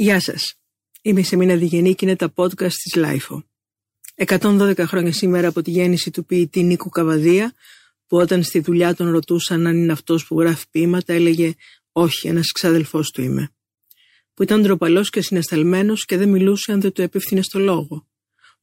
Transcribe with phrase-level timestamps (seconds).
[0.00, 0.54] Γεια σας.
[1.02, 3.44] Είμαι η Σεμίνα Διγενή και είναι τα podcast της LiFO.
[4.14, 7.54] 112 χρόνια σήμερα από τη γέννηση του ποιητή Νίκου Καββαδία,
[8.06, 11.54] που όταν στη δουλειά τον ρωτούσαν αν είναι αυτός που γράφει ποιήματα, έλεγε
[11.92, 13.50] «Όχι, ένας ξάδελφός του είμαι».
[14.34, 18.08] Που ήταν ντροπαλός και συνεσταλμένος και δεν μιλούσε αν δεν του απηύθυνες το λόγο.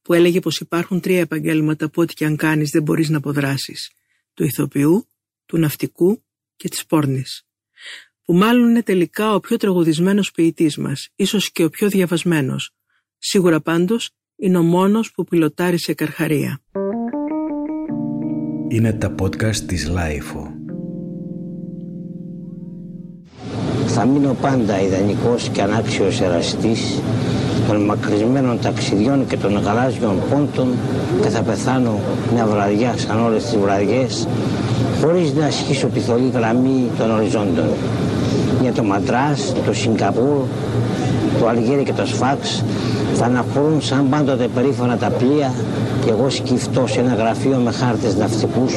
[0.02, 3.90] Που έλεγε πως υπάρχουν τρία επαγγέλματα που ό,τι και αν κάνεις δεν μπορείς να αποδράσεις.
[4.34, 5.08] Του ηθοποιού,
[5.46, 6.24] του ναυτικού
[6.56, 7.45] και της πόρνης
[8.26, 12.70] που μάλλον είναι τελικά ο πιο τραγουδισμένος ποιητής μας, ίσως και ο πιο διαβασμένος.
[13.18, 16.60] Σίγουρα πάντως είναι ο μόνος που πιλωτάρει σε καρχαρία.
[18.68, 20.54] Είναι τα podcast της LiFO.
[23.86, 27.00] Θα μείνω πάντα ιδανικός και ανάξιος εραστής
[27.68, 30.74] των μακρισμένων ταξιδιών και των γαλάζιων πόντων
[31.22, 32.00] και θα πεθάνω
[32.32, 34.28] μια βραδιά σαν όλες τις βραδιές
[35.00, 37.68] χωρίς να ασχίσω τη θολή γραμμή των οριζόντων
[38.62, 40.44] για το Μαντράς, το Σιγκαπούρ,
[41.40, 42.62] το Αλγέρι και το Σφάξ
[43.14, 45.52] θα αναχωρούν σαν πάντοτε περήφανα τα πλοία
[46.04, 48.72] και εγώ σκυφτώ σε ένα γραφείο με χάρτες ναυτικούς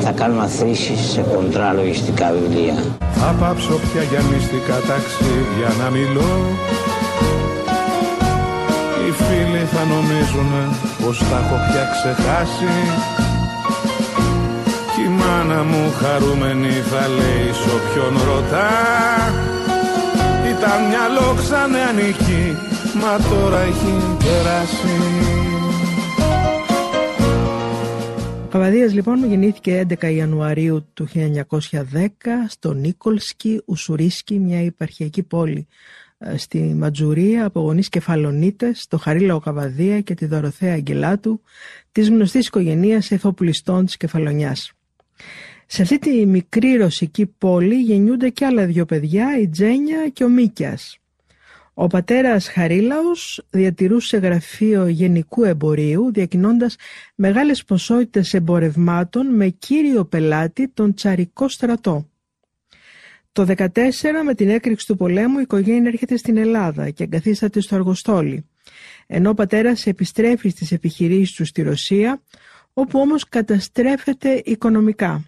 [0.00, 2.74] θα κάνω αθροίσεις σε κοντρά λογιστικά βιβλία.
[3.12, 6.32] Θα πάψω πια για μυστικά ταξίδια να μιλώ
[9.04, 10.50] Οι φίλοι θα νομίζουν
[11.02, 12.68] πως τα έχω πια ξεχάσει
[13.18, 13.21] η
[15.32, 18.70] μάνα μου χαρούμενη θα λέει σ' όποιον ρωτά
[20.52, 22.44] Ήταν μια λόξα νεανική
[23.00, 24.96] μα τώρα έχει περάσει
[28.50, 31.18] Παπαδίας λοιπόν γεννήθηκε 11 Ιανουαρίου του 1910
[32.48, 35.66] στο Νίκολσκι, Ουσουρίσκι, μια υπαρχιακή πόλη
[36.18, 41.40] ε, στη Ματζουρία από γονείς κεφαλονίτες, το Χαρίλαο Καβαδία και τη Δωροθέα Αγγελάτου
[41.92, 44.72] της γνωστής οικογενείας εφοπλιστών της Κεφαλονιάς.
[45.66, 50.28] Σε αυτή τη μικρή ρωσική πόλη γεννιούνται και άλλα δυο παιδιά, η Τζένια και ο
[50.28, 50.96] Μίκιας.
[51.74, 56.76] Ο πατέρας Χαρίλαος διατηρούσε γραφείο γενικού εμπορίου, διακινώντας
[57.14, 62.08] μεγάλες ποσότητες εμπορευμάτων με κύριο πελάτη τον τσαρικό στρατό.
[63.32, 67.74] Το 14 με την έκρηξη του πολέμου η οικογένεια έρχεται στην Ελλάδα και εγκαθίσταται στο
[67.74, 68.46] Αργοστόλι,
[69.06, 72.22] ενώ ο πατέρας επιστρέφει στις επιχειρήσεις του στη Ρωσία,
[72.72, 75.24] όπου όμως καταστρέφεται οικονομικά.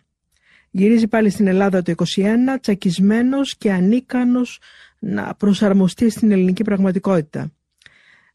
[0.71, 4.60] Γυρίζει πάλι στην Ελλάδα το 21, τσακισμένος και ανίκανος
[4.99, 7.53] να προσαρμοστεί στην ελληνική πραγματικότητα.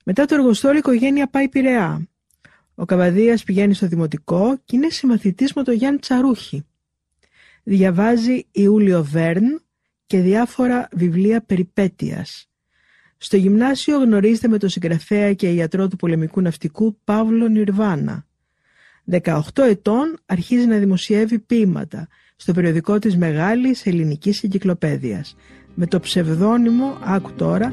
[0.06, 2.08] Μετά το εργοστόλιο η οικογένεια πάει Πειραιά.
[2.76, 6.66] Ο Καβαδίας πηγαίνει στο δημοτικό και είναι συμμαθητής με τον Γιάννη Τσαρούχη.
[7.64, 9.62] Διαβάζει Ιούλιο Βέρν
[10.06, 12.50] και διάφορα βιβλία περιπέτειας.
[13.18, 18.29] Στο γυμνάσιο γνωρίζεται με τον συγγραφέα και ιατρό του πολεμικού ναυτικού Παύλο Νιρβάνα.
[19.12, 25.36] 18 ετών αρχίζει να δημοσιεύει ποίηματα στο περιοδικό της Μεγάλης Ελληνικής Εγκυκλοπαίδειας.
[25.76, 27.72] Με το ψευδόνυμο, άκου τώρα,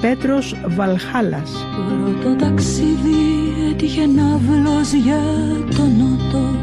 [0.00, 1.50] Πέτρος Βαλχάλας.
[1.88, 3.18] Πρώτο ταξίδι
[3.70, 5.20] έτυχε ναύλος για
[5.76, 6.56] τον νότο.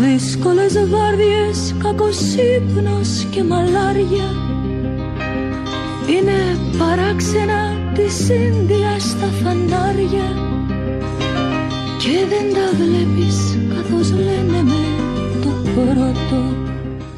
[0.00, 4.30] Δύσκολες βάρδιες, κακός ύπνος και μαλάρια.
[6.08, 10.51] Είναι παράξενα της Ίνδιας στα φανάρια
[12.02, 14.74] Και δεν τα βλέπεις καθώς λένε με
[15.74, 16.36] πρώτο.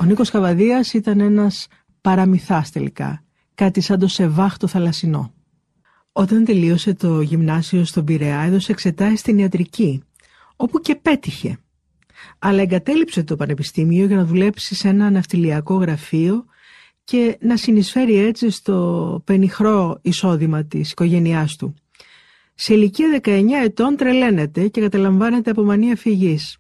[0.00, 1.66] Ο Νίκος Καβαδίας ήταν ένας
[2.00, 3.24] παραμυθάς τελικά,
[3.54, 5.34] κάτι σαν το σεβάχτο θαλασσινό.
[6.12, 10.02] Όταν τελείωσε το γυμνάσιο στον Πειραιά έδωσε εξετάσεις στην ιατρική,
[10.56, 11.58] όπου και πέτυχε.
[12.38, 16.44] Αλλά εγκατέλειψε το πανεπιστήμιο για να δουλέψει σε ένα ναυτιλιακό γραφείο
[17.04, 21.74] και να συνεισφέρει έτσι στο πενιχρό εισόδημα της οικογένειάς του.
[22.54, 26.58] Σε ηλικία 19 ετών τρελαίνεται και καταλαμβάνεται από μανία φυγής.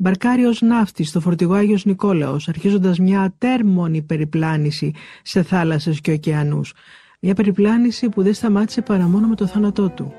[0.00, 6.74] Μπαρκάρει ως ναύτης στο φορτηγό Άγιος Νικόλαος, αρχίζοντας μια ατέρμονη περιπλάνηση σε θάλασσες και ωκεανούς.
[7.20, 10.12] Μια περιπλάνηση που δεν σταμάτησε παρά μόνο με το θάνατό του.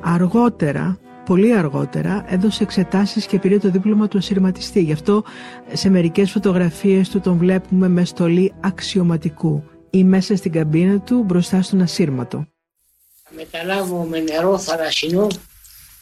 [0.00, 4.82] Αργότερα, πολύ αργότερα, έδωσε εξετάσεις και πήρε το δίπλωμα του ασυρματιστή.
[4.82, 5.24] Γι' αυτό
[5.72, 11.62] σε μερικές φωτογραφίες του τον βλέπουμε με στολή αξιωματικού ή μέσα στην καμπίνα του μπροστά
[11.62, 12.46] στον ασύρματο.
[13.36, 15.26] Μεταλάβω με νερό θαλασσινό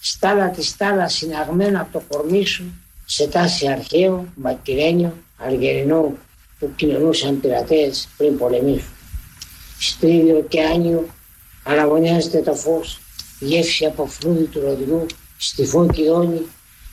[0.00, 2.64] στάλα τη στάλα συναγμένα από το κορμί σου
[3.04, 6.14] σε τάση αρχαίο, μακυρένιο, αργερινό
[6.58, 8.92] που κοινωνούσαν πειρατές πριν πολεμήσουν.
[9.78, 11.06] Στο ίδιο ωκεάνιο
[11.62, 13.00] αναγωνιάζεται το φως,
[13.40, 15.06] γεύση από φλούδι του ροδινού,
[15.36, 16.40] στιφό κυδόνι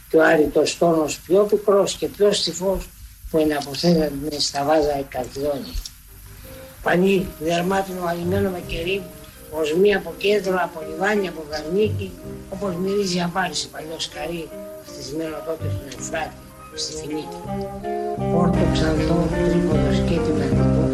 [0.09, 2.89] και ο άρρητος τόνος πιο πικρός και πιο στιφός
[3.29, 5.73] που εναποθέτανε στα βάζα η καρκιδόνια.
[6.83, 9.03] Πανί δερμάτινο αλυμένο με κερί
[9.59, 12.11] ως μία από κέντρο, από λιβάνι, από γαρνίκι,
[12.49, 14.49] όπως μυρίζει απάρηση παλιός σκαρί,
[14.87, 16.37] χτισμένο τότε στον Εφράτη,
[16.75, 17.39] στη Φινίκη.
[18.31, 20.85] Πόρτο ξανθό, τρίποδο σκέτη μαγνητό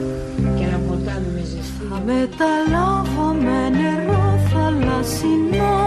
[0.56, 5.78] και ένα ποτάμι με ζεστή θα μεταλάβω με νερό θαλασσινό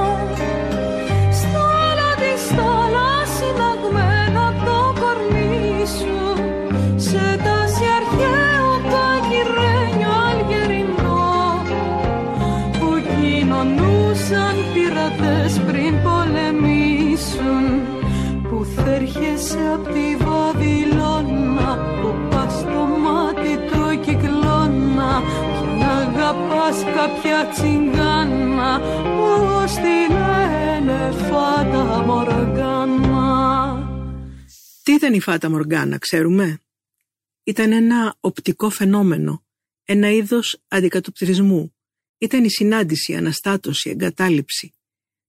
[19.42, 25.22] θα έρχεσαι απ' τη Βαβυλώνα που πας στο μάτι του κυκλώνα
[25.58, 33.20] και να αγαπάς κάποια τσιγκάνα που στη λένε φάτα μοργάνα
[34.82, 36.60] Τι ήταν η Φάτα Μοργάνα, ξέρουμε;
[37.44, 39.44] Ήταν ένα οπτικό φαινόμενο,
[39.84, 41.74] ένα είδος αντικατοπτρισμού.
[42.18, 44.72] Ήταν η συνάντηση, η αναστάτωση, η εγκατάλειψη.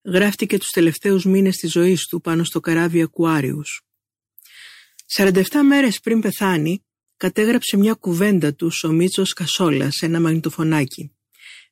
[0.03, 3.83] Γράφτηκε τους τελευταίους μήνες της ζωής του πάνω στο καράβι Ακουάριους.
[5.17, 6.83] 47 μέρες πριν πεθάνει,
[7.17, 11.11] κατέγραψε μια κουβέντα τους ο Μίτσος Κασόλας σε ένα μαγνητοφωνάκι.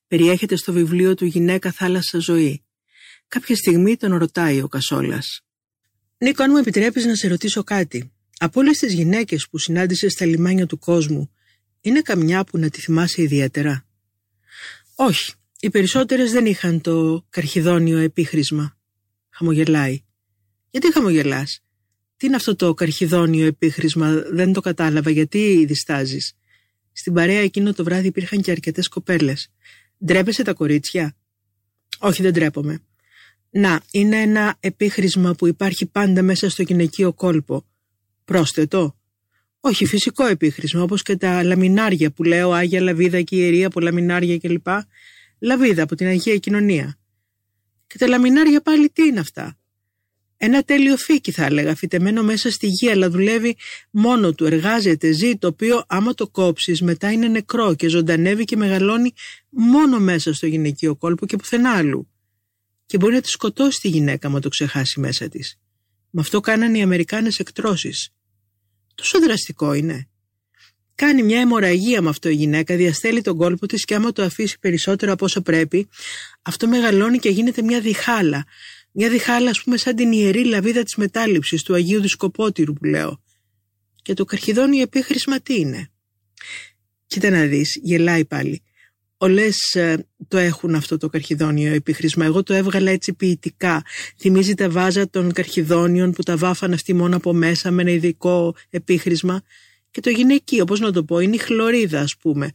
[0.07, 2.63] Περιέχεται στο βιβλίο του «Γυναίκα θάλασσα ζωή».
[3.27, 5.41] Κάποια στιγμή τον ρωτάει ο Κασόλας.
[6.17, 8.11] Νίκο, αν μου επιτρέπεις να σε ρωτήσω κάτι.
[8.37, 11.31] Από όλες τις γυναίκες που συνάντησες στα λιμάνια του κόσμου,
[11.81, 13.85] είναι καμιά που να τη θυμάσαι ιδιαίτερα;
[14.95, 18.77] Όχι, οι περισσότερες δεν είχαν το καρχιδόνιο επίχρησμα.
[19.29, 20.03] Χαμογελάει.
[20.69, 21.61] Γιατί χαμογελάς;
[22.21, 26.37] Τι είναι αυτό το καρχιδόνιο επίχρησμα, δεν το κατάλαβα, γιατί διστάζεις;
[26.91, 29.51] Στην παρέα εκείνο το βράδυ υπήρχαν και αρκετές κοπέλες.
[30.05, 31.15] Ντρέπεσαι τα κορίτσια;
[31.99, 32.79] Όχι, δεν ντρέπομαι.
[33.49, 37.65] Να, είναι ένα επίχρησμα που υπάρχει πάντα μέσα στο γυναικείο κόλπο.
[38.25, 38.97] Πρόσθετο;
[39.59, 44.37] Όχι, φυσικό επίχρησμα, όπως και τα λαμινάρια που λέω Άγια Λαβίδα και Ιερία από λαμινάρια
[44.37, 44.67] κλπ.
[45.39, 46.97] Λαβίδα από την Αγία Κοινωνία.
[47.87, 49.60] Και τα λαμινάρια πάλι τι είναι αυτά;
[50.43, 53.57] Ένα τέλειο φύκι θα έλεγα, φυτεμένο μέσα στη γη, αλλά δουλεύει
[53.91, 58.55] μόνο του, εργάζεται, ζει, το οποίο άμα το κόψεις μετά είναι νεκρό και ζωντανεύει και
[58.55, 59.13] μεγαλώνει
[59.49, 62.09] μόνο μέσα στο γυναικείο κόλπο και πουθενά αλλού.
[62.85, 65.59] Και μπορεί να τη σκοτώσει τη γυναίκα μα το ξεχάσει μέσα της.
[66.09, 68.09] Με αυτό κάνανε οι Αμερικάνες εκτρώσεις.
[68.95, 70.07] Τόσο δραστικό είναι.
[70.95, 74.59] Κάνει μια αιμορραγία με αυτό η γυναίκα, διαστέλει τον κόλπο της και άμα το αφήσει
[74.59, 75.87] περισσότερο από όσο πρέπει,
[76.41, 78.45] αυτό μεγαλώνει και γίνεται μια διχάλα.
[78.91, 83.21] Μια διχάλα, ας πούμε, σαν την ιερή λαβίδα της μετάληψης του Αγίου Δισκοπότηρου που λέω.
[84.01, 85.89] Και το καρχιδόνι επίχρησμα τι είναι.
[87.07, 88.61] Κοίτα να δεις, γελάει πάλι.
[89.17, 92.25] Όλες ε, το έχουν αυτό το καρχιδόνιο επίχρησμα.
[92.25, 93.83] Εγώ το έβγαλα έτσι ποιητικά.
[94.17, 98.55] Θυμίζει τα βάζα των καρχιδόνιων που τα βάφαν αυτοί μόνο από μέσα με ένα ειδικό
[98.69, 99.41] επίχρησμα.
[99.91, 102.51] Και το γυναικείο, πώς να το πω, είναι η χλωρίδα ας πούμε.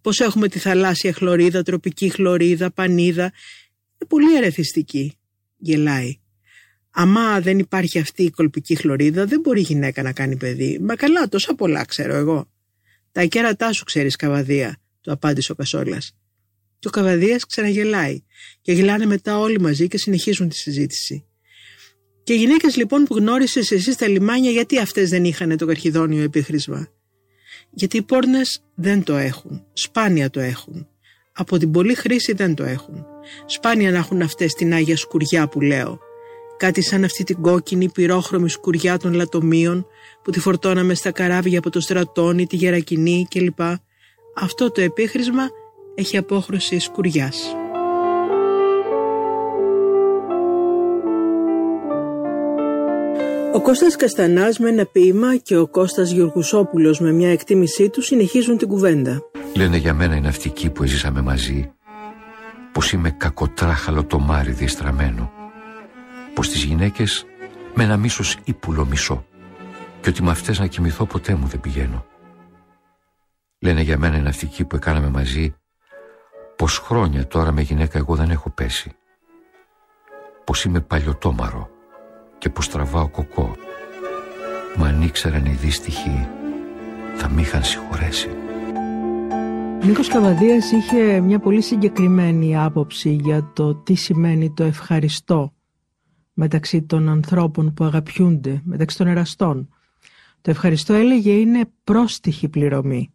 [0.00, 3.22] Πώς έχουμε τη θαλάσσια χλωρίδα, τροπική χλωρίδα, πανίδα.
[3.22, 5.18] Είναι πολύ ερεθιστική.
[5.66, 6.18] Γελάει.
[6.90, 10.78] Αμά δεν υπάρχει αυτή η κολπική χλωρίδα, δεν μπορεί η γυναίκα να κάνει παιδί.
[10.82, 12.50] Μα καλά, τόσα πολλά ξέρω εγώ.
[13.12, 16.16] Τα κέρατά σου ξέρεις, Καβαδία, του απάντησε ο Κασόλας.
[16.78, 18.22] Και ο Καβαδίας ξαναγελάει.
[18.60, 21.24] Και γελάνε μετά όλοι μαζί και συνεχίζουν τη συζήτηση.
[22.22, 26.22] Και οι γυναίκες λοιπόν που γνώρισες εσύ στα λιμάνια, γιατί αυτές δεν είχαν το καρχιδόνιο
[26.22, 26.88] επίχρησμα;
[27.70, 29.64] Γιατί οι πόρνες δεν το έχουν.
[29.72, 30.88] Σπάνια το έχουν.
[31.38, 33.06] Από την πολλή χρήση δεν το έχουν.
[33.46, 35.98] Σπάνια να έχουν αυτές την Άγια Σκουριά που λέω.
[36.56, 39.86] Κάτι σαν αυτή την κόκκινη πυρόχρωμη σκουριά των λατομείων
[40.22, 43.60] που τη φορτώναμε στα καράβια από το στρατόνι, τη γερακινή κλπ.
[44.36, 45.48] Αυτό το επίχρησμα
[45.94, 47.65] έχει απόχρωση σκουριάς.
[53.56, 58.56] Ο Κώστας Καστανάς με ένα ποίημα και ο Κώστας Γεωργουσόπουλος με μια εκτίμησή του συνεχίζουν
[58.56, 59.22] την κουβέντα.
[59.56, 61.72] Λένε για μένα οι ναυτικοί που έζησαμε μαζί
[62.72, 65.30] πως είμαι κακοτράχαλο το μάρι διεστραμμένο
[66.34, 67.26] πως τις γυναίκες
[67.74, 69.26] με ένα μίσος ύπουλο μισό
[70.00, 72.06] και ότι με αυτές να κοιμηθώ ποτέ μου δεν πηγαίνω.
[73.58, 75.54] Λένε για μένα οι ναυτικοί που έκαναμε μαζί
[76.56, 78.92] πως χρόνια τώρα με γυναίκα εγώ δεν έχω πέσει.
[80.44, 81.74] Πως είμαι παλιωτόμαρο
[82.46, 83.56] και πως τραβάω κοκό.
[84.76, 86.28] Μα αν ήξεραν οι δύστιχοι
[87.16, 88.28] θα μ' είχαν συγχωρέσει.
[89.82, 95.54] Ο Νίκος Καβαδίας είχε μια πολύ συγκεκριμένη άποψη για το τι σημαίνει το ευχαριστώ
[96.32, 99.68] μεταξύ των ανθρώπων που αγαπιούνται, μεταξύ των εραστών.
[100.40, 103.12] Το ευχαριστώ έλεγε είναι πρόστιχη πληρωμή.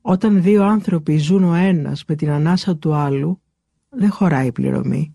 [0.00, 3.40] Όταν δύο άνθρωποι ζουν ο ένας με την ανάσα του άλλου,
[3.88, 5.14] δεν χωράει πληρωμή.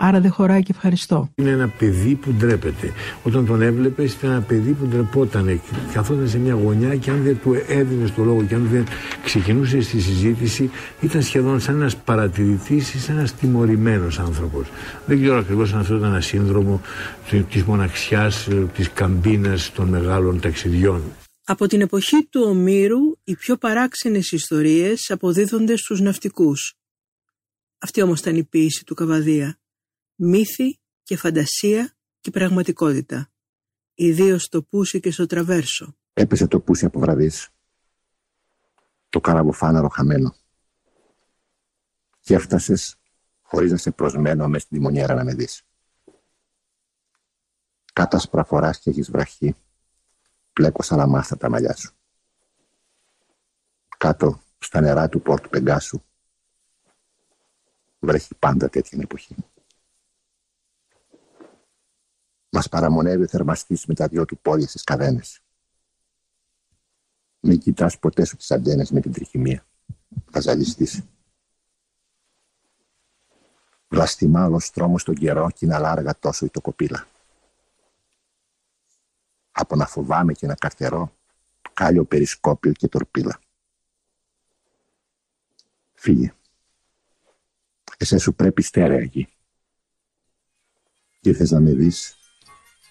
[0.00, 1.30] Άρα δεν χωράει και ευχαριστώ.
[1.34, 2.92] Είναι ένα παιδί που ντρέπεται.
[3.22, 5.60] Όταν τον έβλεπες, ήταν ένα παιδί που ντρεπόταν.
[5.92, 8.84] Καθόταν σε μια γωνιά και αν δεν του έδινες το λόγο και αν δεν
[9.24, 14.66] ξεκινούσες στη συζήτηση, ήταν σχεδόν σαν ένας παρατηρητής ή σαν ένας τιμωρημένος άνθρωπος.
[15.06, 16.80] Δεν ξέρω ακριβώς αν αυτό ήταν ένα σύνδρομο
[17.50, 21.02] της μοναξιάς, της καμπίνας των μεγάλων ταξιδιών.
[21.44, 26.74] Από την εποχή του Ομήρου οι πιο παράξενες ιστορίες αποδίδονται στους ναυτικούς.
[27.78, 29.57] Αυτή όμως ήταν η ποίηση του Καβαδία.
[30.20, 33.30] Μύθι και φαντασία και πραγματικότητα.
[33.94, 35.96] Ιδίως στο Πούσι και στο Τραβέρσο.
[36.12, 37.48] Έπεσε το Πούσι από βραδείς.
[39.08, 40.34] Το καραβοφάναρο χαμένο.
[42.20, 42.96] Και έφτασες
[43.42, 45.62] χωρίς να σε προσμένω μες στην τιμονιέρα να με δεις.
[47.92, 49.56] Κάτασπρα φοράς και έχεις βραχεί
[50.52, 51.92] πλέκω μάθα τα μαλλιά σου.
[53.98, 56.02] Κάτω στα νερά του πόρτου Πεγκάσου
[57.98, 59.36] βρέχει πάντα τέτοια εποχή.
[62.50, 65.40] Μας παραμονεύει ο θερμαστής με τα δυο του πόδια στις καδένες.
[67.40, 69.66] Μην κοιτάς ποτέ σου τις αντένες με την τριχημία.
[70.30, 71.02] Θα ζαλιστείς.
[73.88, 77.06] Βλαστημά όλο στρώμο στον καιρό και είναι αλάργα τόσο η το κοπήλα
[79.60, 81.16] από να φοβάμαι και να καρτερώ,
[81.72, 83.40] κάλιο περισκόπιο και τορπίλα.
[85.94, 86.34] Φύγε.
[87.96, 89.28] Εσέ σου πρέπει στέρεα εκεί.
[91.20, 92.17] Και θες να με δεις,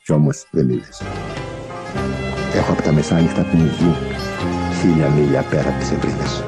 [0.08, 1.02] κι όμως δεν είδες.
[2.56, 3.94] Έχω από τα μεσάνυχτα την γη,
[4.80, 6.44] χίλια μίλια πέρα από τις ευρύδες.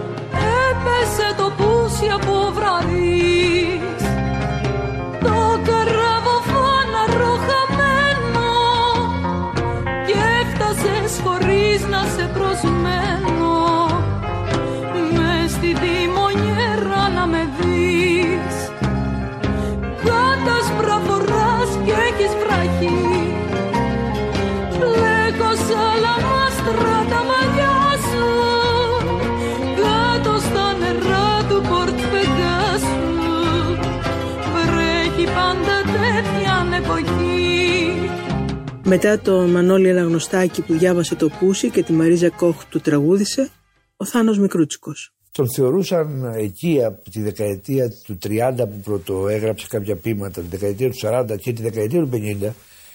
[38.90, 43.50] Μετά το Μανώλη Αναγνωστάκη που διάβασε το Πούσι και τη Μαρίζα Κόχ του τραγούδισε,
[43.98, 45.14] ο Θάνος Μικρούτσικος.
[45.32, 50.90] Τον θεωρούσαν εκεί από τη δεκαετία του 30 που πρώτο έγραψε κάποια ποίηματα, τη δεκαετία
[50.90, 52.50] του 40 και τη δεκαετία του 50,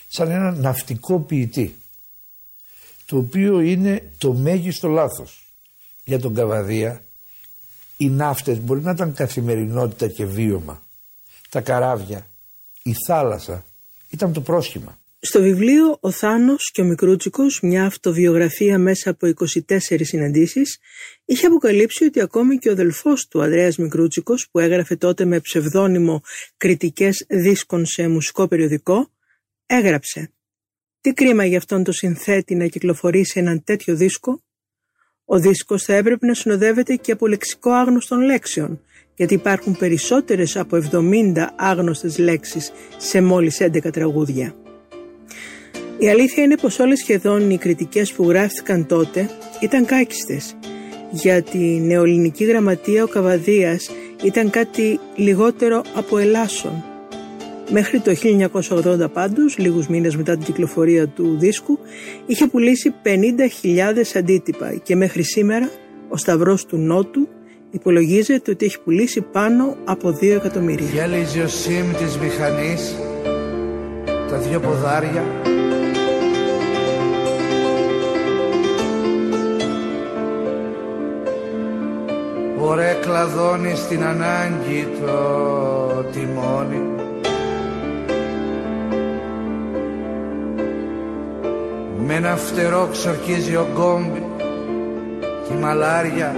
[0.08, 1.76] σαν ένα ναυτικό ποιητή.
[3.06, 5.52] Το οποίο είναι το μέγιστο λάθος.
[6.04, 7.04] Για τον Καβαδία
[7.96, 10.82] οι ναύτες μπορεί να ήταν καθημερινότητα και βίωμα.
[11.50, 12.26] Τα καράβια,
[12.82, 13.64] η θάλασσα
[14.10, 14.98] ήταν το πρόσχημα.
[15.26, 20.78] Στο βιβλίο «Ο Θάνος και ο Μικρούτσικος, μια αυτοβιογραφία μέσα από 24 συναντήσεις,
[21.24, 26.20] είχε αποκαλύψει ότι ακόμη και ο αδελφός του Ανδρέας Μικρούτσικος, που έγραφε τότε με ψευδόνυμο
[26.56, 29.12] κριτικές δίσκων σε μουσικό περιοδικό,
[29.66, 30.32] έγραψε
[31.00, 34.42] «Τι κρίμα για αυτόν το συνθέτη να κυκλοφορήσει έναν τέτοιο δίσκο.
[35.24, 38.80] Ο δίσκος θα έπρεπε να συνοδεύεται και από λεξικό άγνωστων λέξεων,
[39.14, 44.63] γιατί υπάρχουν περισσότερες από 70 άγνωστες λέξεις σε μόλις 11 τραγούδια».
[45.98, 50.56] Η αλήθεια είναι πως όλες σχεδόν οι κριτικές που γράφτηκαν τότε ήταν κάκιστες.
[51.10, 53.90] Για τη νεοελληνική γραμματεία ο Καβαδίας
[54.24, 56.84] ήταν κάτι λιγότερο από ελάσσον.
[57.70, 61.78] Μέχρι το 1980 πάντως, λίγους μήνες μετά την κυκλοφορία του δίσκου,
[62.26, 65.70] είχε πουλήσει 50.000 αντίτυπα και μέχρι σήμερα
[66.08, 67.28] ο Σταυρός του Νότου
[67.70, 70.86] υπολογίζεται ότι έχει πουλήσει πάνω από 2 εκατομμύρια.
[70.86, 72.94] Γέλιζε ο Σιμ της μηχανής,
[74.28, 75.24] τα δυο ποδάρια
[82.66, 86.82] Ωραία κλαδώνει στην ανάγκη το τιμόνι.
[92.06, 94.22] Με ένα φτερό ξορκίζει ο γκόμπι
[95.46, 96.34] και η μαλάρια.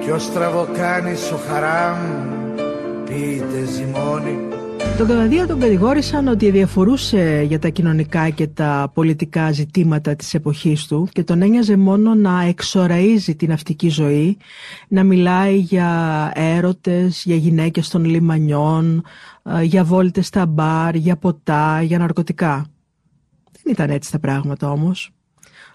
[0.00, 1.98] Κι ο στραβοκάνης ο χαράμ
[3.04, 4.43] πείτε ζυμώνει
[4.98, 10.86] τον Καβαδία τον κατηγόρησαν ότι διαφορούσε για τα κοινωνικά και τα πολιτικά ζητήματα της εποχής
[10.86, 14.36] του και τον ένοιαζε μόνο να εξοραίζει την ναυτική ζωή,
[14.88, 19.04] να μιλάει για έρωτες, για γυναίκες των λιμανιών,
[19.42, 22.66] ε, για βόλτες στα μπαρ, για ποτά, για ναρκωτικά.
[23.62, 25.13] Δεν ήταν έτσι τα πράγματα όμως.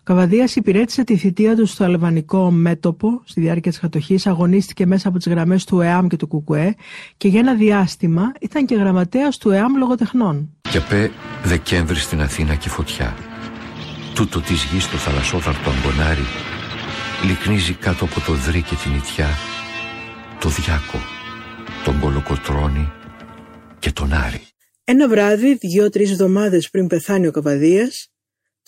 [0.10, 5.18] Καβαδίας υπηρέτησε τη θητεία του στο αλβανικό μέτωπο στη διάρκεια της κατοχής, αγωνίστηκε μέσα από
[5.18, 6.76] τις γραμμές του ΕΑΜ και του ΚΚΕ
[7.18, 10.56] και για ένα διάστημα ήταν και γραμματέας του ΕΑΜ λογοτεχνών.
[10.72, 11.12] Και πέ
[11.44, 13.16] Δεκέμβρη στην Αθήνα και φωτιά.
[14.14, 16.26] Τούτο της γης στο θαλασσόδαρτο αμπονάρι
[17.28, 19.30] λυκνίζει κάτω από το δρύ και την ιτιά
[20.40, 21.00] το διάκο,
[21.84, 22.92] τον κολοκοτρόνη
[23.80, 24.42] και τον Άρη.
[24.84, 28.10] Ένα βράδυ, δύο-τρει εβδομάδες πριν πεθάνει ο Καβαδίας,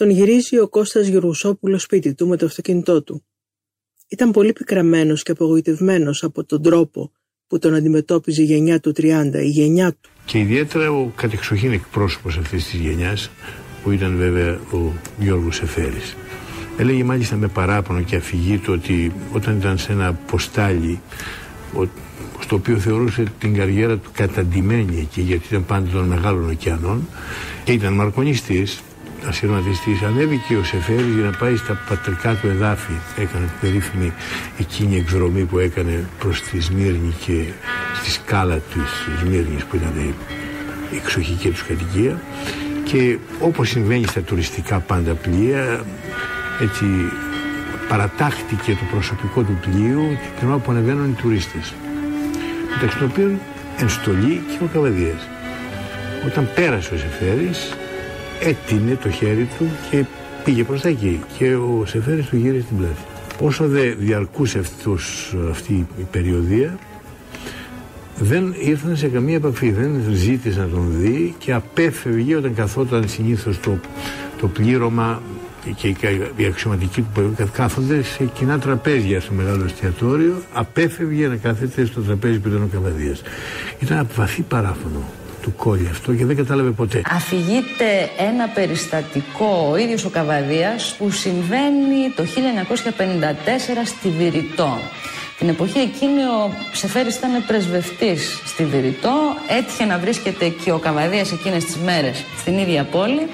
[0.01, 3.25] τον γυρίζει ο Κώστας Γεωργουσόπουλος σπίτι του με το αυτοκίνητό του.
[4.07, 7.11] Ήταν πολύ πικραμένος και απογοητευμένος από τον τρόπο
[7.47, 10.09] που τον αντιμετώπιζε η γενιά του 30, η γενιά του.
[10.25, 13.31] Και ιδιαίτερα ο κατεξοχήν εκπρόσωπος αυτής της γενιάς
[13.83, 16.15] που ήταν βέβαια ο Γιώργος Εφέρης.
[16.77, 21.01] Έλεγε μάλιστα με παράπονο και αφηγή του ότι όταν ήταν σε ένα ποστάλι
[22.39, 27.07] στο οποίο θεωρούσε την καριέρα του καταντημένη εκεί γιατί ήταν πάντα των μεγάλων ωκεανών
[27.63, 28.81] και ήταν μαρκονιστής
[29.27, 32.93] ασυρματιστής ανέβηκε ο Σεφέρης για να πάει στα πατρικά του εδάφη.
[33.17, 34.13] Έκανε την περίφημη
[34.59, 37.43] εκείνη εκδρομή που έκανε προς τη Σμύρνη και
[37.95, 39.93] στη σκάλα της Σμύρνης που ήταν
[40.91, 42.21] η εξοχική του κατοικία
[42.83, 45.85] και όπως συμβαίνει στα τουριστικά πάντα πλοία
[46.61, 46.85] έτσι
[47.87, 51.73] παρατάχτηκε το προσωπικό του πλοίου την ώρα που ανεβαίνουν οι τουρίστες.
[52.73, 53.39] Μεταξύ των οποίων
[53.77, 55.27] ενστολή και ο Καβαδίας.
[56.25, 57.73] Όταν πέρασε ο Σεφέρης
[58.41, 60.05] έτεινε το χέρι του και
[60.43, 61.19] πήγε προς τα εκεί.
[61.37, 63.01] Και ο Σεφέρης του γύρισε την πλάτη.
[63.39, 66.77] Όσο δε διαρκούσε αυτός, αυτή η περιοδία
[68.19, 73.59] δεν ήρθαν σε καμία επαφή, δεν ζήτησε να τον δει και απέφευγε όταν καθόταν συνήθως
[73.59, 73.79] το,
[74.39, 75.21] το πλήρωμα
[75.75, 75.87] και
[76.35, 82.39] οι αξιωματικοί που κάθονται σε κοινά τραπέζια στο μεγάλο εστιατόριο, απέφευγε να κάθεται στο τραπέζι
[82.39, 83.21] που ήταν ο Καβαδίας.
[83.79, 87.01] Ήταν από βαθύ παράφωνο του κόλλη αυτό και δεν κατάλαβε ποτέ.
[87.11, 92.25] Αφηγείται ένα περιστατικό ο ίδιος ο Καβαδίας που συμβαίνει το 1954
[93.85, 94.77] στη Βηρητό.
[95.37, 101.31] Την εποχή εκείνη ο Ψεφέρης ήταν πρεσβευτής στη Βηρητό, έτυχε να βρίσκεται και ο Καβαδίας
[101.31, 103.27] εκείνες τις μέρες στην ίδια πόλη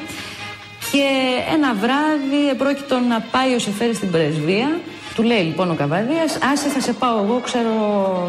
[0.92, 1.08] και
[1.54, 4.80] ένα βράδυ επρόκειτο να πάει ο Σεφέρης στην πρεσβεία
[5.18, 7.72] του λέει λοιπόν ο Καβαδίας, άσε θα σε πάω εγώ, ξέρω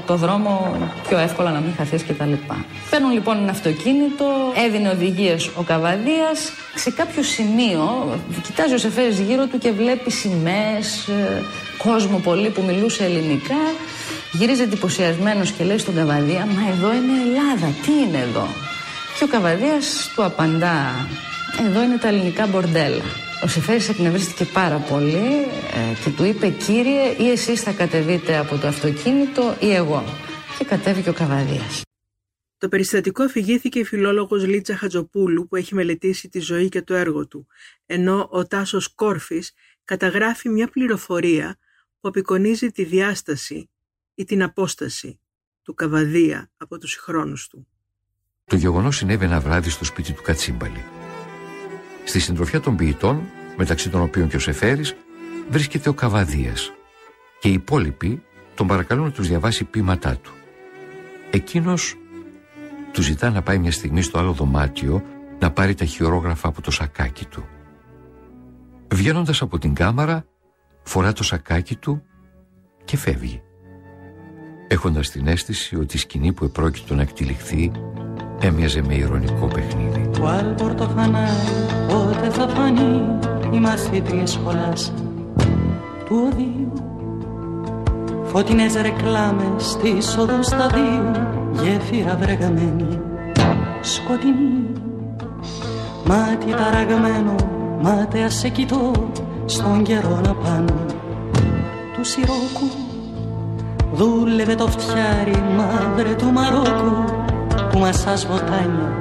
[0.07, 0.77] το δρόμο
[1.09, 2.65] πιο εύκολα να μην χαθείς και τα λοιπά.
[2.91, 4.25] Παίρνουν λοιπόν ένα αυτοκίνητο,
[4.67, 8.09] έδινε οδηγίες ο Καβαδίας, σε κάποιο σημείο
[8.43, 11.43] κοιτάζει ο Σεφέρης γύρω του και βλέπει σημαίες, ε,
[11.79, 13.61] κόσμο πολύ που μιλούσε ελληνικά.
[14.33, 18.47] Γυρίζει εντυπωσιασμένος και λέει στον Καβαδία, μα εδώ είναι Ελλάδα, τι είναι εδώ;
[19.19, 21.07] Και ο Καβαδίας του απαντά,
[21.69, 23.28] εδώ είναι τα ελληνικά μπορντέλα.
[23.43, 25.43] Ο Σεφέρης εκνευρίστηκε πάρα πολύ
[25.75, 30.05] ε, και του είπε «Κύριε, ή εσείς θα κατεβείτε από το αυτοκίνητο ή εγώ».
[30.59, 31.83] Και κατέβηκε ο Καβαδίας.
[32.59, 37.27] Το περιστατικό αφηγήθηκε η φιλόλογος Λίτσα Χατζοπούλου που έχει μελετήσει τη ζωή και το έργο
[37.27, 37.47] του,
[37.87, 39.53] ενώ ο Τάσος Κόρφης
[39.85, 41.59] καταγράφει μια πληροφορία
[42.01, 43.71] που απεικονίζει τη διάσταση
[44.15, 45.21] ή την απόσταση
[45.63, 47.67] του Καβαδία από τους χρόνους του.
[48.45, 50.85] Το γεγονός συνέβη ένα βράδυ στο σπίτι του Κατσίμπαλη.
[52.09, 53.23] Στη συντροφιά των ποιητών,
[53.57, 54.97] μεταξύ των οποίων και ο Σεφέρης,
[55.51, 56.73] βρίσκεται ο Καβαδίας
[57.41, 58.23] και οι υπόλοιποι
[58.55, 60.33] τον παρακαλούν να τους διαβάσει ποίηματά του.
[61.31, 61.95] Εκείνος
[62.93, 65.03] του ζητά να πάει μια στιγμή στο άλλο δωμάτιο
[65.39, 67.45] να πάρει τα χειρόγραφα από το σακάκι του.
[68.95, 70.25] Βγαίνοντας από την κάμαρα,
[70.83, 72.03] φορά το σακάκι του
[72.85, 73.43] και φεύγει.
[74.69, 77.73] Έχοντας την αίσθηση ότι η σκηνή που επρόκειτο να εκτυλιχθεί
[78.41, 80.11] έμοιαζε με ηρωνικό παιχνίδι.
[80.19, 81.33] Το άλπορτο φανάρι
[81.89, 83.19] πότε θα φανεί
[83.53, 84.93] οι μαθήτριες σχολάς
[86.05, 86.73] του οδείου.
[88.25, 91.11] Φωτεινές ρεκλάμες στη οδού σταδίου
[91.63, 93.01] γέφυρα βρεγαμένη
[93.81, 94.73] σκοτεινή.
[96.05, 97.35] Μάτι ταραγμένο,
[97.83, 99.11] μάταια σε κοιτώ
[99.45, 100.75] στον καιρό να πάνε
[101.95, 102.88] τους Σιρόκου
[103.93, 107.05] δούλευε το φτιάρι μαύρε του Μαρόκου
[107.71, 108.97] που μασάς βοτάνια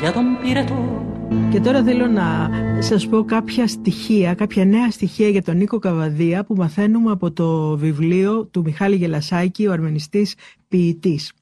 [0.00, 1.06] για τον πυρετό
[1.50, 6.44] και τώρα θέλω να σας πω κάποια στοιχεία, κάποια νέα στοιχεία για τον Νίκο Καβαδία
[6.44, 10.34] που μαθαίνουμε από το βιβλίο του Μιχάλη Γελασάκη, ο αρμενιστής
[10.68, 11.32] ποιητής.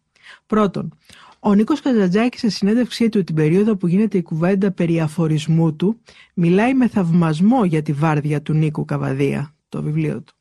[0.47, 0.95] Πρώτον,
[1.41, 6.01] ο Νίκος Καζαντζάκης σε συνέντευξή του την περίοδο που γίνεται η κουβέντα περί αφορισμού του
[6.35, 10.35] μιλάει με θαυμασμό για τη βάρδια του Νίκου Καβαδία, το βιβλίο του.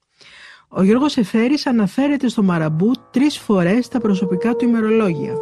[0.75, 5.33] Ο Γιώργος Εφέρης αναφέρεται στο Μαραμπού τρεις φορές στα προσωπικά του ημερολόγια.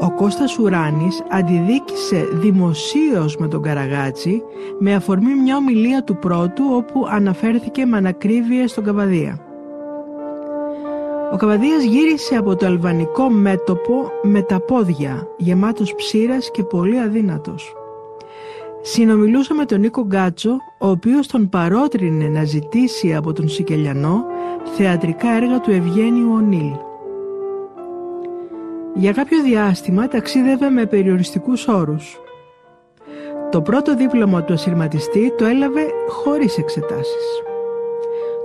[0.00, 4.42] Ο Κώστας Ουράνης αντιδίκησε δημοσίως με τον Καραγάτσι
[4.78, 9.44] με αφορμή μια ομιλία του πρώτου όπου αναφέρθηκε με ανακρίβεια στον Καβαδία.
[11.32, 17.74] Ο Καβαδίας γύρισε από το αλβανικό μέτωπο με τα πόδια, γεμάτος ψήρας και πολύ αδύνατος.
[18.82, 24.24] Συνομιλούσα με τον Νίκο Γκάτσο, ο οποίος τον παρότρινε να ζητήσει από τον Σικελιανό
[24.76, 26.72] θεατρικά έργα του Ευγένιου Ονίλ.
[28.94, 32.20] Για κάποιο διάστημα ταξίδευε με περιοριστικούς όρους.
[33.50, 37.42] Το πρώτο δίπλωμα του ασυρματιστή το έλαβε χωρίς εξετάσεις.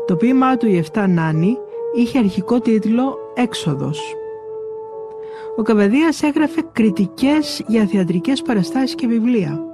[0.06, 1.58] Το ποίημά του «Η Εφτά Νάνη»
[1.95, 4.15] είχε αρχικό τίτλο «Έξοδος».
[5.58, 9.64] Ο Καβαδίας έγραφε κριτικές για θεατρικές παραστάσεις και βιβλία.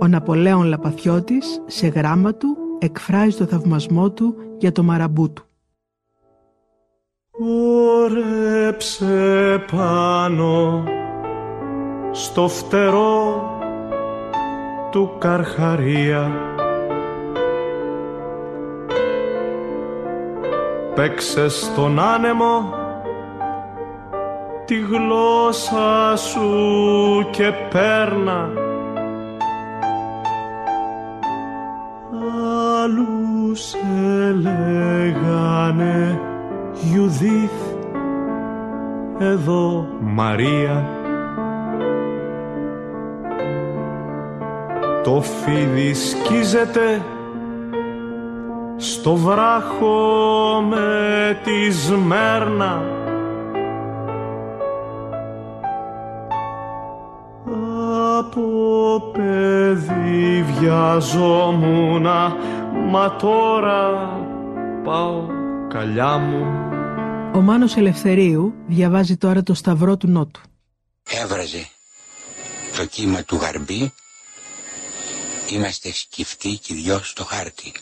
[0.00, 5.44] Ο Ναπολέων Λαπαθιώτης σε γράμμα του εκφράζει το θαυμασμό του για το μαραμπού του.
[8.02, 10.84] Ωρέψε πάνω
[12.10, 13.42] στο φτερό
[14.90, 16.30] του Καρχαρία
[20.94, 22.74] Παίξε στον άνεμο
[24.64, 26.50] τη γλώσσα σου
[27.30, 28.65] και πέρνα
[37.06, 37.52] Ιουδίθ
[39.18, 40.88] εδώ Μαρία.
[45.04, 47.02] Το φίδι σκίζεται
[48.76, 52.82] στο βράχο με τη σμέρνα.
[58.18, 62.36] Από παιδί βιαζόμουνα
[62.90, 64.10] μα τώρα
[64.84, 65.22] πάω
[65.68, 66.65] καλιά μου
[67.36, 70.40] Ο Μάνος Ελευθερίου διαβάζει τώρα το Σταυρό του Νότου.
[71.08, 71.68] Έβραζε
[72.76, 73.92] το κύμα του γαρμπή.
[75.50, 77.72] Είμαστε σκυφτοί και δυο στο χάρτη.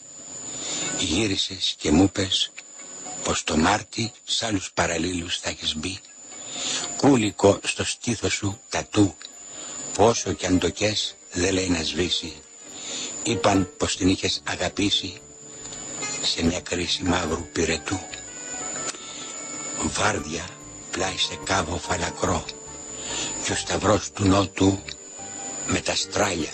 [0.98, 2.52] Γύρισες και μου πες
[3.24, 5.98] πως το Μάρτι σ' άλλους παραλίλους θα έχεις μπει.
[6.96, 9.14] Κούλικο στο στήθος σου τατού.
[9.96, 12.32] Πόσο κι αν το κες δεν λέει να σβήσει.
[13.22, 15.20] Είπαν πως την είχες αγαπήσει
[16.22, 18.00] Σε μια κρίση μαύρου πυρετού
[19.88, 20.44] Βάρδια
[20.90, 22.44] πλάι σε κάβο φαλακρό
[23.44, 24.78] Και ο σταυρός του νότου
[25.66, 26.52] με τα στράλια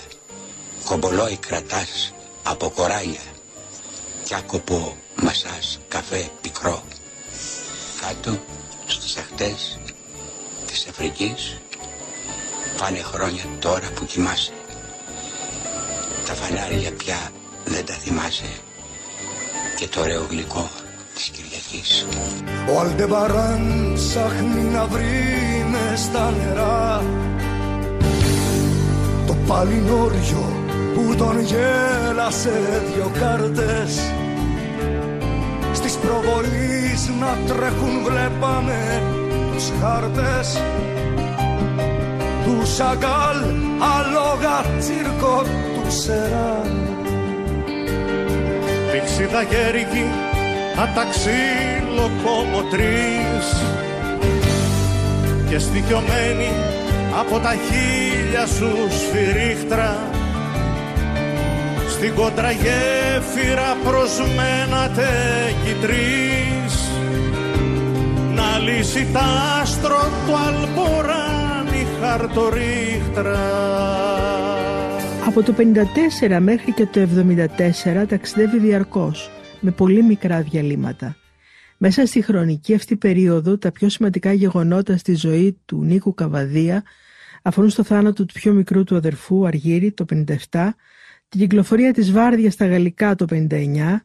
[0.85, 2.13] Κομπολόι κρατάς
[2.43, 3.21] από κοράλια
[4.25, 6.83] Κι άκοπο μασάς καφέ πικρό.
[8.01, 8.41] Κάτω
[8.87, 9.79] στις αχτές
[10.67, 11.59] της Αφρικής
[12.79, 14.53] Πάνε χρόνια τώρα που κοιμάσαι.
[16.27, 17.33] Τα φανάρια πια
[17.65, 18.61] δεν τα θυμάσαι
[19.77, 20.71] Και το ωραίο γλυκό
[21.71, 22.07] της Κυριακής
[22.75, 27.03] Ο Αλντεμπαράν ψάχνει να βρει μες στα νερά
[29.27, 30.53] Το παλινόριο
[30.95, 34.13] που τον γέλασε δυο κάρτες.
[35.73, 39.03] Στις προβολείς να τρέχουν βλέπαμε
[39.53, 40.63] τους χάρτες.
[42.45, 43.39] Τους Σαγκάλ
[43.97, 45.43] αλόγα τσίρκο
[45.83, 46.89] τους Σεράν.
[48.93, 50.30] Πηξίδα γέρικη
[50.83, 51.41] αταξί
[51.97, 53.47] λοκομοτρής
[55.49, 56.51] και στοιχειωμένη
[57.21, 59.99] από τα χίλια σου σφυρίχτρα.
[61.89, 65.09] Στην κόντρα γέφυρα προσμένατε
[65.65, 66.75] κι τρεις
[68.35, 69.17] να λύσει τ'
[69.61, 73.39] άστρο του αλμποράνι χαρτορίχτρα.
[75.27, 75.55] Από το
[76.29, 77.01] 54 μέχρι και το
[78.03, 81.17] 74 ταξιδεύει διαρκώς, με πολύ μικρά διαλύματα.
[81.77, 86.83] Μέσα στη χρονική αυτή περίοδο τα πιο σημαντικά γεγονότα στη ζωή του Νίκου Καβαδία
[87.43, 90.05] αφορούν στο θάνατο του πιο μικρού του αδερφού Αργύρη το
[90.51, 90.69] 57
[91.29, 94.01] την κυκλοφορία της Βάρδιας στα γαλλικά το 59,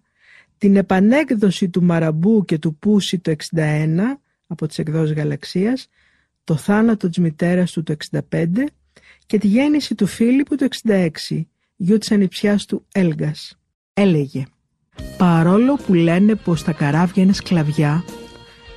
[0.57, 3.97] την επανέκδοση του Μαραμπού και του Πούση το 61
[4.47, 5.89] από τις εκδόσεις Γαλαξίας,
[6.43, 8.67] το θάνατο της μητέρας του το 65
[9.25, 11.09] και τη γέννηση του Φίλιππου το 66,
[11.75, 13.57] γιου της ανιψιάς του Έλγας.
[13.93, 14.45] Έλεγε
[15.17, 18.03] «Παρόλο που λένε πως τα καράβια είναι σκλαβιά,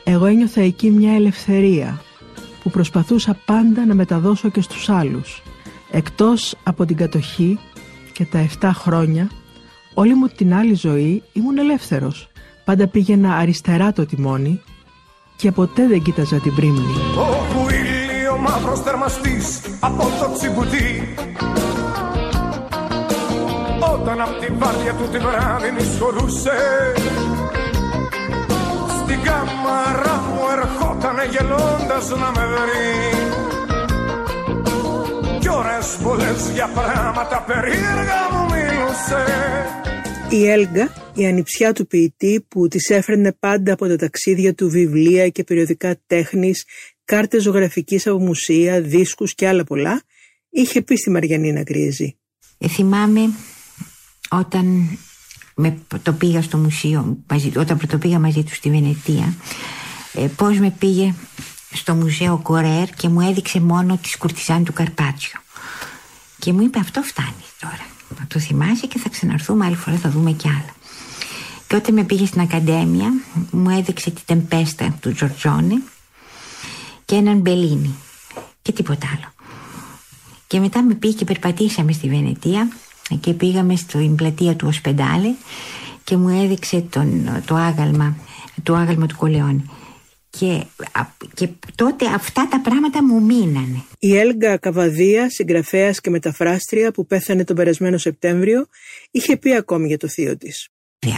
[0.04, 2.00] εγώ ένιωθα εκεί μια ελευθερία
[2.62, 5.42] που προσπαθούσα πάντα να μεταδώσω και στους άλλους.
[5.90, 7.58] Εκτός από την κατοχή
[8.12, 9.30] και τα 7 χρόνια,
[9.94, 12.28] όλη μου την άλλη ζωή ήμουν ελεύθερος.
[12.64, 14.60] Πάντα πήγαινα αριστερά το τιμόνι
[15.36, 16.94] και ποτέ δεν κοίταζα την πρίμνη.
[17.16, 21.14] Όπου ήλιο μαύρος θερμαστής από το τσιμπουτί
[23.92, 26.58] Όταν απ' τη βάρδια του τη βράδυ νησχωρούσε
[28.98, 33.18] Στην κάμαρα μου ερχότανε γελώντας να με βρει
[35.40, 39.24] κι ώρες πολλές για πράγματα περίεργα μου μίλουσε
[40.30, 45.28] Η Έλγα, η ανιψιά του ποιητή που της έφερνε πάντα από τα ταξίδια του βιβλία
[45.28, 46.64] και περιοδικά τέχνης,
[47.04, 50.02] κάρτες ζωγραφικής από μουσεία, δίσκους και άλλα πολλά,
[50.50, 52.18] είχε πει στη Μαριανίνα Γκρίζη.
[52.58, 53.20] Ε, θυμάμαι
[54.28, 54.98] όταν
[55.54, 59.34] με, το πήγα στο μουσείο, μαζί, όταν το πήγα μαζί του στη Βενετία,
[60.12, 61.14] ε, πώς με πήγε
[61.72, 65.40] στο μουσείο Κορέρ και μου έδειξε μόνο τη σκουρτιζάν του Καρπάτσιο.
[66.38, 67.86] Και μου είπε αυτό φτάνει τώρα.
[68.18, 70.74] Να το θυμάσαι και θα ξαναρθούμε άλλη φορά θα δούμε κι άλλα.
[71.66, 73.12] Και όταν με πήγε στην Ακαδέμια
[73.50, 75.82] μου έδειξε τη τεμπέστα του Τζορτζόνη
[77.04, 77.94] και έναν Μπελίνι
[78.62, 79.32] και τίποτα άλλο.
[80.46, 82.68] Και μετά με πήγε και περπατήσαμε στη Βενετία
[83.20, 85.34] και πήγαμε στην πλατεία του Οσπεντάλε
[86.04, 88.16] και μου έδειξε τον, το άγαλμα,
[88.62, 89.64] το άγαλμα του Κολεόνη.
[90.30, 90.64] και,
[91.34, 93.82] και τότε αυτά τα πράγματα μου μείνανε.
[93.98, 98.66] Η Έλγα Καβαδία, συγγραφέας και μεταφράστρια που πέθανε τον περασμένο Σεπτέμβριο,
[99.10, 100.68] είχε πει ακόμη για το θείο της.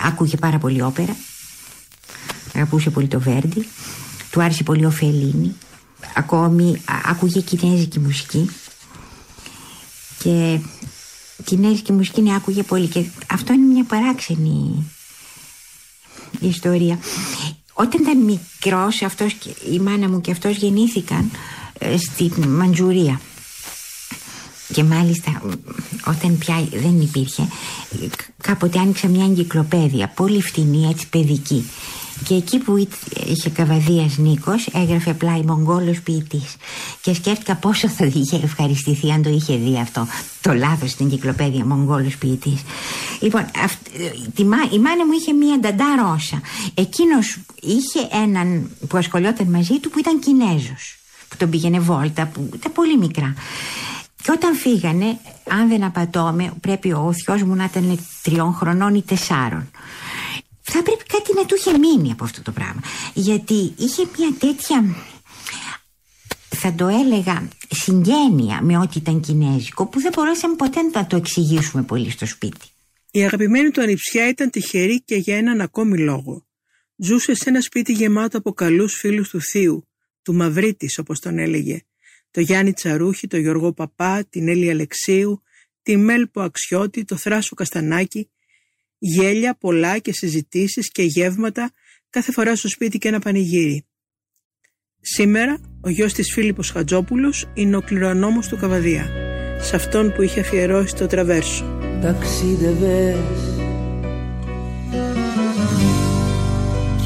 [0.07, 1.17] Άκουγε πάρα πολύ όπερα.
[2.55, 3.67] Αγαπούσε πολύ το Βέρντι.
[4.31, 5.55] Του άρεσε πολύ ο Φελίνη.
[6.15, 8.51] Ακόμη άκουγε κινέζικη μουσική.
[10.19, 10.61] Και
[11.45, 12.87] κινέζικη μουσική ναι, άκουγε πολύ.
[12.87, 14.85] Και αυτό είναι μια παράξενη
[16.41, 16.99] ιστορία.
[17.73, 19.37] Όταν ήταν μικρός αυτός,
[19.73, 21.31] η μάνα μου και αυτός γεννήθηκαν
[21.79, 23.21] ε, στη Μαντζουρία
[24.73, 25.43] και μάλιστα
[26.07, 27.49] όταν πια δεν υπήρχε
[28.43, 31.71] κάποτε άνοιξα μια εγκυκλοπαίδεια πολύ φτηνή έτσι παιδική
[32.25, 32.89] και εκεί που
[33.27, 36.57] είχε καβαδίας Νίκος έγραφε απλά η Μογγόλος ποιητής
[37.01, 40.07] και σκέφτηκα πόσο θα είχε ευχαριστηθεί αν το είχε δει αυτό.
[40.41, 42.63] Το λάθος στην εγκυκλοπαίδεια Μογγόλος ποιητής.
[43.21, 43.45] Λοιπόν
[44.35, 46.41] τη, η μάνα μου είχε μια νταντά ρώσα.
[46.75, 52.51] Εκείνος είχε έναν που ασχολιόταν μαζί του που ήταν Κινέζος που τον πήγαινε βόλτα που
[52.55, 53.35] ήταν πολύ μικρά.
[54.23, 55.19] Και όταν φύγανε,
[55.51, 59.71] αν δεν απατώμε, πρέπει ο θειός μου να ήταν τριών χρονών ή τεσσάρων.
[60.73, 62.81] Θα πρέπει κάτι να του είχε μείνει από αυτό το πράγμα.
[63.15, 64.85] Γιατί είχε μια τέτοια,
[66.49, 71.83] θα το έλεγα, συγγένεια με ό,τι ήταν κινέζικο, που δεν μπορέσαμε ποτέ να το εξηγήσουμε
[71.83, 72.67] πολύ στο σπίτι.
[73.11, 76.47] Η αγαπημένη του ανιψιά ήταν τυχερή και για έναν ακόμη λόγο.
[76.97, 79.89] Ζούσε σε ένα σπίτι γεμάτο από καλούς φίλους του θείου,
[80.23, 81.81] του Μαυρίτης όπως τον έλεγε,
[82.31, 85.43] το Γιάννη Τσαρούχη, το Γιώργο Παπά, την Έλλη Αλεξίου,
[85.83, 88.31] τη Μέλπο Αξιώτη, το Θράσο Καστανάκη,
[89.01, 91.71] γέλια πολλά και συζητήσεις και γεύματα
[92.11, 93.85] κάθε φορά στο σπίτι και ένα πανηγύρι.
[95.01, 99.11] Σήμερα ο γιος της Φίλιππος Χατζόπουλος είναι ο κληρονόμος του Καβαδία,
[99.61, 101.79] σε αυτόν που είχε αφιερώσει το τραβέρσο.
[102.03, 103.17] Ταξίδευες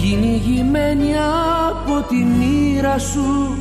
[0.00, 1.12] κυνηγημένη
[1.70, 3.58] από τη μοίρα σου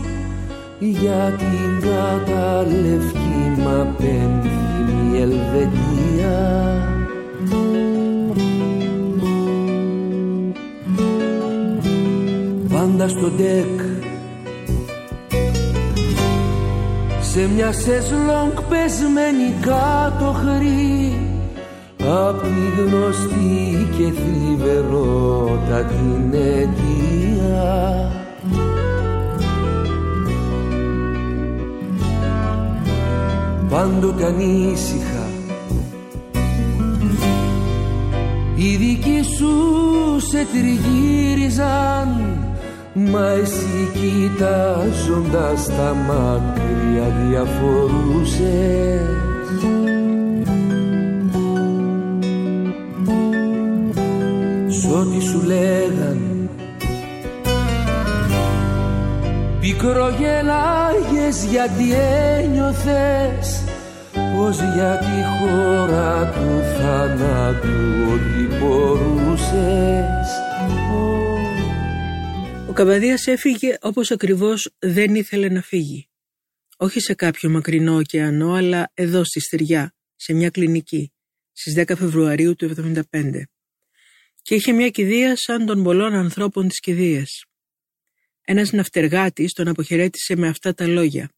[0.80, 6.93] για την καταλευκή μα πένθυμη Ελβετία
[12.98, 13.80] Πάντα στο ντεκ.
[17.22, 21.18] Σε μια σεσλόγκ πεσμένη κάτω χρή
[22.00, 28.12] απ' τη γνωστή και θλιβερότατη αιτία
[33.70, 35.28] πάντοτε ανήσυχα.
[38.56, 39.54] Οι δικοί σου
[40.20, 42.33] σε τριγύριζαν
[42.96, 49.02] Μα εσύ κοιτάζοντας τα μάκρια διαφορούσες.
[54.68, 56.34] Σ' ό,τι σου λέγαν
[59.60, 61.94] Πικρογελάγες γιατί
[62.38, 63.64] ένιωθες
[64.14, 67.80] πως για τη χώρα του θανάτου
[68.14, 70.23] ότι μπορούσες
[72.74, 76.10] Ο Καβαδίας έφυγε όπως ακριβώς δεν ήθελε να φύγει.
[76.78, 81.12] Όχι σε κάποιο μακρινό ωκεανό, αλλά εδώ στη Στεριά, σε μια κλινική,
[81.52, 82.66] στις 10 Φεβρουαρίου του
[83.10, 83.44] 1975.
[84.42, 87.46] Και είχε μια κηδεία σαν των πολλών ανθρώπων της κηδείας.
[88.42, 91.30] Ένας ναυτεργάτης τον αποχαιρέτησε με αυτά τα λόγια.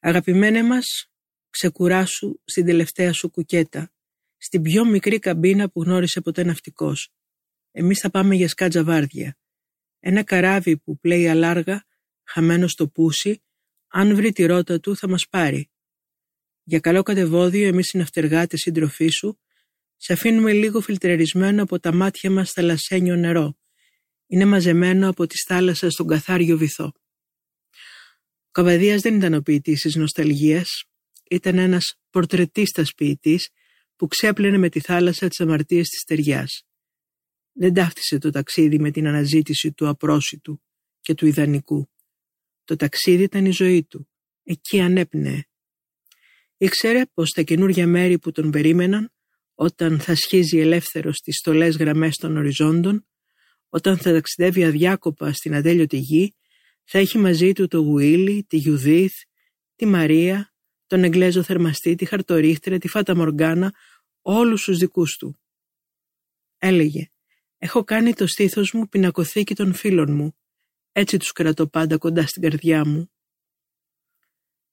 [0.00, 1.10] «Αγαπημένε μας,
[1.50, 3.92] ξεκουράσου στην τελευταία σου κουκέτα,
[4.36, 7.10] στην πιο μικρή καμπίνα που γνώρισε ποτέ ναυτικός.
[7.72, 9.36] Εμείς θα πάμε για σκάτζα βάρδια.
[10.04, 11.84] Ένα καράβι που πλέει αλάργα,
[12.24, 13.42] χαμένο στο πούσι,
[13.88, 15.70] αν βρει τη ρότα του θα μας πάρει.
[16.62, 19.40] Για καλό κατεβόδιο εμείς οι ναυτεργάτες σύντροφοί σου,
[19.96, 23.58] σε αφήνουμε λίγο φιλτρερισμένο από τα μάτια μας θαλασσένιο νερό.
[24.26, 26.84] Είναι μαζεμένο από τη θάλασσα στον καθάριο βυθό.
[26.84, 30.84] Ο Καβαδίας δεν ήταν ο ποιητής της νοσταλγίας,
[31.30, 33.48] ήταν ένας πορτρετίστας ποιητής
[33.96, 36.66] που ξέπλαινε με τη θάλασσα τις αμαρτίες της ταιριάς.
[37.52, 40.62] Δεν ταύτισε το ταξίδι με την αναζήτηση του απρόσιτου
[41.00, 41.90] και του ιδανικού.
[42.64, 44.08] Το ταξίδι ήταν η ζωή του.
[44.42, 45.42] Εκεί ανέπνεε.
[46.56, 49.12] Ήξερε πως τα καινούργια μέρη που τον περίμεναν,
[49.54, 53.06] όταν θα σχίζει ελεύθερος στις στολές γραμμές των οριζόντων,
[53.68, 56.34] όταν θα ταξιδεύει αδιάκοπα στην ατέλειωτη γη,
[56.84, 59.12] θα έχει μαζί του το Γουίλι, τη Γιουδίθ,
[59.76, 60.54] τη Μαρία,
[60.86, 63.74] τον Εγγλέζο θερμαστή, τη Χαρτορίχτρια, τη Φάτα Μοργκάνα,
[64.20, 65.40] όλους τους δικούς του.
[66.58, 67.11] Έλεγε
[67.64, 70.36] «Έχω κάνει το στήθος μου πινακοθήκη των φίλων μου,
[70.92, 73.10] έτσι τους κρατώ πάντα κοντά στην καρδιά μου».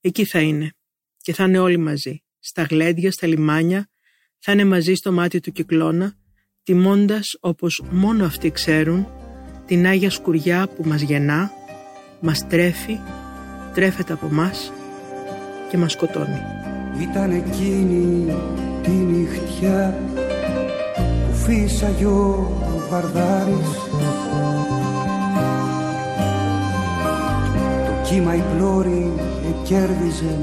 [0.01, 0.73] Εκεί θα είναι
[1.17, 3.89] και θα είναι όλοι μαζί, στα γλέντια, στα λιμάνια,
[4.39, 6.15] θα είναι μαζί στο μάτι του κυκλώνα,
[6.63, 9.07] τιμώντας όπως μόνο αυτοί ξέρουν
[9.65, 11.51] την Άγια Σκουριά που μας γεννά,
[12.21, 12.99] μας τρέφει,
[13.73, 14.71] τρέφεται από μας
[15.69, 16.41] και μας σκοτώνει.
[17.01, 18.33] Ήταν εκείνη
[18.83, 19.99] τη νυχτιά
[21.27, 23.69] που φύσαγε ο Βαρδάρης
[27.85, 29.11] Το κύμα η πλώρη
[29.49, 30.37] εκέρδιζε.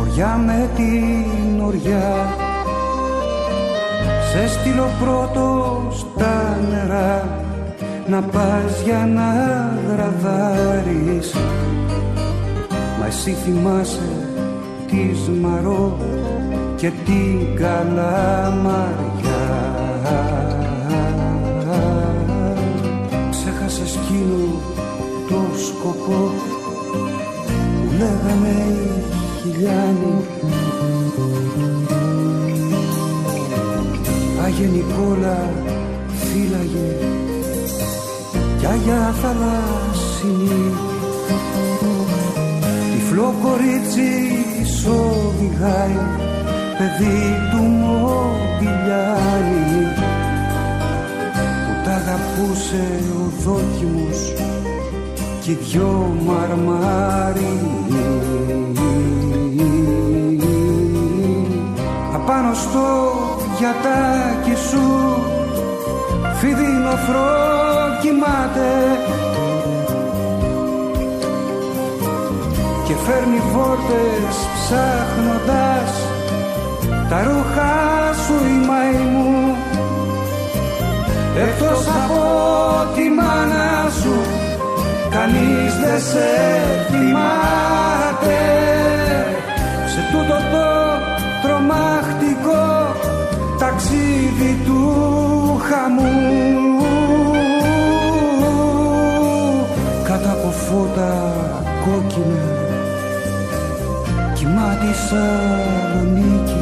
[0.00, 2.36] Οριά με την οριά.
[4.30, 7.28] Σε στείλω πρώτος στα νερά.
[8.08, 9.30] Να πας για να
[9.88, 11.34] γραδάρεις
[12.98, 14.28] Μα εσύ θυμάσαι
[14.86, 15.96] τη Μαρό
[16.76, 18.98] και την Καλαμαριά
[24.08, 24.60] εκείνο
[25.28, 26.20] το σκοπό
[26.92, 29.04] που λέγανε οι
[29.40, 30.14] χιλιάνοι.
[34.44, 35.38] Άγιε Νικόλα
[36.08, 36.90] φύλαγε
[38.58, 40.62] κι Άγια θαλάσσινη.
[42.92, 44.10] Τυφλό κορίτσι
[44.80, 46.00] σοδηγάει
[46.78, 48.88] παιδί του Μομπιλιάνη
[49.82, 50.17] που τα
[52.08, 54.32] αγαπούσε ο δόκιμος
[55.40, 57.88] κι δυο μαρμάρινοι
[62.14, 62.86] απάνω στο
[63.58, 64.86] γιατάκι σου
[67.06, 67.28] φρό
[68.00, 68.70] κοιμάται
[72.86, 75.90] και φέρνει φόρτες ψάχνοντας
[77.08, 79.57] τα ρούχα σου η μαϊμού
[81.42, 82.22] εκτός από
[82.94, 84.16] τη μάνα σου
[85.10, 86.28] κανείς δεν σε
[86.90, 88.40] θυμάται.
[89.92, 90.68] Σε τούτο το
[91.42, 92.66] τρομακτικό
[93.58, 94.80] ταξίδι του
[95.68, 96.16] χαμού.
[100.04, 101.34] Κάτω από φώτα
[101.84, 102.66] κόκκινα
[104.34, 106.57] κοιμάται η Σαλονίκη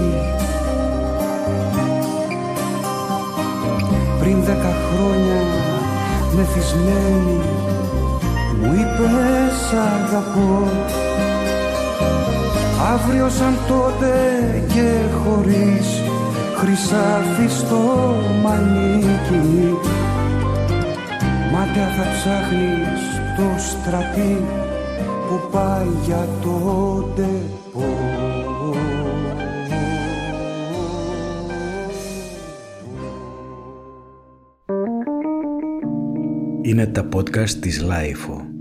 [4.47, 5.43] δέκα χρόνια
[6.37, 7.41] μεθυσμένη
[8.61, 9.59] μου είπες
[9.95, 10.71] αγαπώ
[12.95, 14.15] αύριο σαν τότε
[14.75, 14.91] και
[15.25, 15.89] χωρίς
[16.57, 19.75] χρυσάφι στο μανίκι.
[21.53, 23.03] Μάτια θα ψάχνεις
[23.37, 24.45] το στρατή
[25.29, 27.05] που πάει για το
[36.97, 38.56] τα podcast της Λάιφο.